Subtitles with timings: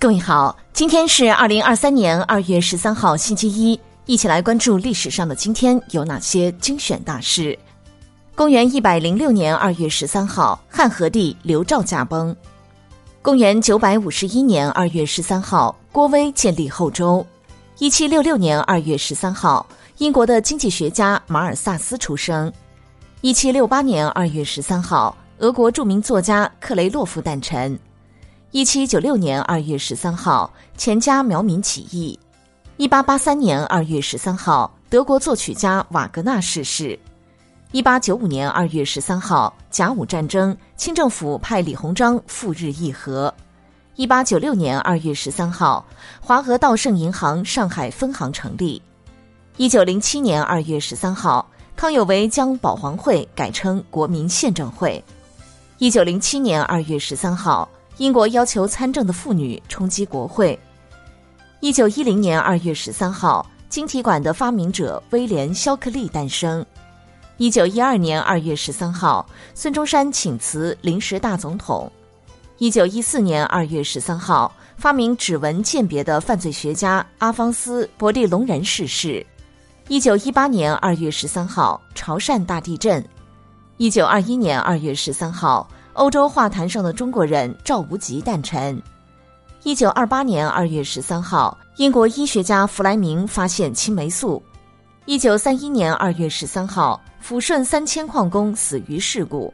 [0.00, 7.56] 各位好，今天是二零二三年二月十三号，星期一，一起来关注历史上的今天有哪些精选大事。
[8.34, 12.34] 公元一百零六年二月十三号，汉和帝刘肇驾崩。
[13.20, 17.24] 公元九百五十一年二月十三号，郭威建立后周。
[17.76, 19.66] 一七六六年二月十三号，
[19.98, 22.50] 英国的经济学家马尔萨斯出生。
[23.20, 27.78] 一七六八年二月十三号，俄国著名作家克雷洛夫诞辰。
[28.52, 32.18] 一七九六年二月十三号，钱家苗民起义。
[32.78, 36.98] 一八八三年二月十三号，德国作曲家瓦格纳逝世。
[37.70, 43.32] 一八九五年二月十三号，甲午战争，清政府派李鸿章赴日议和。
[43.94, 45.86] 一八九六年二月十三号，
[46.20, 48.82] 华俄道盛银行上海分行成立。
[49.58, 55.04] 一九零七年二月十三号，康有为将保皇会改称国民宪政会。
[55.78, 57.68] 一九零七年二月十三号。
[58.00, 60.58] 英国要求参政的妇女冲击国会。
[61.60, 66.64] 一九一零年二月十三号，晶体管的发明者威廉·肖克利诞生。
[67.36, 71.92] 一九一二年二月十三号，孙中山请辞临时大总统。
[72.56, 79.24] 一九一四年二月十三号，发明指纹鉴别的犯罪学家阿方斯·伯利隆人逝世。
[79.88, 83.04] 一九一八年二月十三号，潮汕大地震。
[83.76, 85.68] 一九二一年二月十三号。
[86.00, 88.82] 欧洲画坛上的中国人赵无极诞辰。
[89.64, 94.42] 一九二八年二月十三号，英国医学家弗莱明发现青霉素。
[95.04, 99.52] 一九三一年二月十三号，抚顺三千矿工死于事故。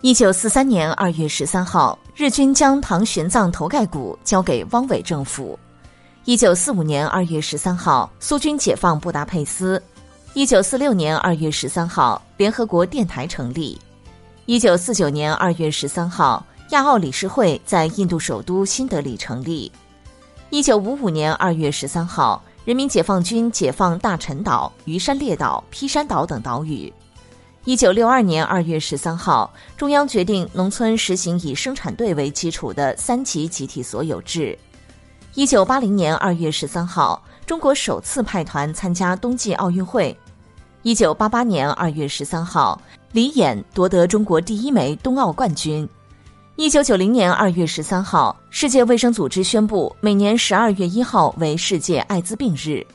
[0.00, 5.56] 一九四三年二月十三号，日军将唐玄奘头盖骨交给汪伪政府。
[6.24, 9.80] 一九四五年二月十三号，苏军解放布达佩斯。
[10.34, 13.80] 一九四六年二月十三号，联合国电台成立。
[14.50, 19.70] 一九四九年二月十三号，亚奥理事会在印度首都新德里成立。
[20.50, 26.92] 一九五五年二月十三号，人民解放军解放大陈岛、鱼山列岛、劈山岛等岛屿。
[27.64, 34.58] 一九六二年二月十三号，中央决定农村实行以生产队为基础的三级集体所有制。
[35.34, 40.18] 一九八零年二月十三号，中国首次派团参加冬季奥运会。
[40.82, 42.82] 一九八八年二月十三号。
[43.12, 45.88] 李演夺得中国第一枚冬奥冠军。
[46.54, 52.86] 一九九零年二月十三号，世界卫生组织宣布每年十二月一号为世界艾滋病日。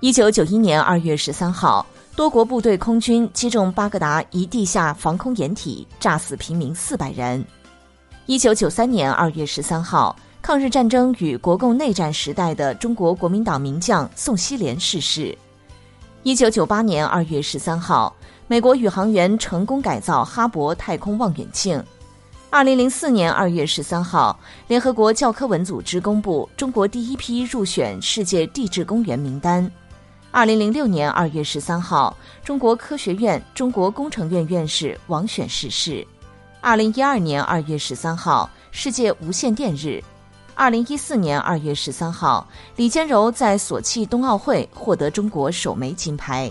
[0.00, 7.42] 一九九一年二月十三号，多国部队空军击中巴格达一地下防空掩体，炸死平民四百人。
[8.26, 15.34] 一九九三年二月十三号，抗日战争与国共内战时代的中国国民党名将宋希濂逝世。
[16.22, 18.14] 一九九八年二月十三号。
[18.50, 21.84] 美国宇航员成功改造哈勃太空望远镜。
[22.48, 29.70] 二零零四年二月十三号，联合国教科文组织公布中国第一批入选世界地质公园名单。
[30.30, 36.06] 二零零六年二月十三号，中国科学院、中国工程院院士王选逝世。
[36.62, 40.02] 二零一二年二月十三号，世界无线电日。
[40.54, 46.50] 二零一四年二月十三号，李坚柔在索契冬奥会获得中国首枚金牌。